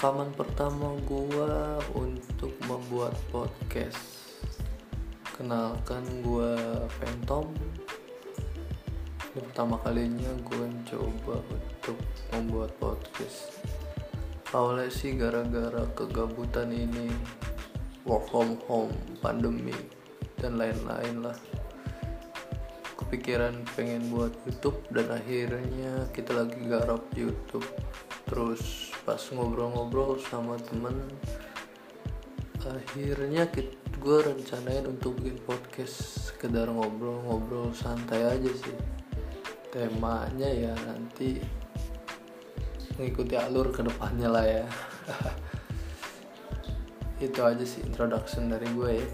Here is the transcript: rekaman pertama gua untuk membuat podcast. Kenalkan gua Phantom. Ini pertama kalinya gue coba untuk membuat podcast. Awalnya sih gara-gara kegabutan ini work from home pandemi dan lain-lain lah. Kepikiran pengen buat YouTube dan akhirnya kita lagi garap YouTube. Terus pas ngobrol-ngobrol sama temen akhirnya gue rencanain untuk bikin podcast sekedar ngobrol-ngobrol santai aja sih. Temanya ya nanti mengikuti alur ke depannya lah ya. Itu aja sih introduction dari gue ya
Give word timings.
rekaman 0.00 0.32
pertama 0.32 0.96
gua 1.04 1.76
untuk 1.92 2.56
membuat 2.64 3.12
podcast. 3.28 4.00
Kenalkan 5.36 6.00
gua 6.24 6.56
Phantom. 6.96 7.44
Ini 9.28 9.44
pertama 9.44 9.76
kalinya 9.84 10.32
gue 10.40 10.72
coba 10.88 11.44
untuk 11.52 12.00
membuat 12.32 12.72
podcast. 12.80 13.60
Awalnya 14.56 14.88
sih 14.88 15.20
gara-gara 15.20 15.84
kegabutan 15.92 16.72
ini 16.72 17.12
work 18.08 18.24
from 18.32 18.56
home 18.72 18.96
pandemi 19.20 19.76
dan 20.40 20.56
lain-lain 20.56 21.28
lah. 21.28 21.36
Kepikiran 22.96 23.68
pengen 23.76 24.08
buat 24.08 24.32
YouTube 24.48 24.80
dan 24.96 25.12
akhirnya 25.12 26.08
kita 26.16 26.32
lagi 26.32 26.56
garap 26.64 27.04
YouTube. 27.12 27.68
Terus 28.24 28.89
pas 29.10 29.26
ngobrol-ngobrol 29.34 30.22
sama 30.22 30.54
temen 30.70 30.94
akhirnya 32.62 33.42
gue 33.98 34.18
rencanain 34.22 34.86
untuk 34.86 35.18
bikin 35.18 35.34
podcast 35.42 36.30
sekedar 36.30 36.70
ngobrol-ngobrol 36.70 37.74
santai 37.74 38.22
aja 38.22 38.46
sih. 38.54 38.78
Temanya 39.74 40.46
ya 40.46 40.70
nanti 40.86 41.42
mengikuti 42.94 43.34
alur 43.34 43.74
ke 43.74 43.82
depannya 43.82 44.30
lah 44.30 44.46
ya. 44.46 44.66
Itu 47.26 47.42
aja 47.42 47.66
sih 47.66 47.82
introduction 47.82 48.46
dari 48.46 48.70
gue 48.70 48.90
ya 48.94 49.08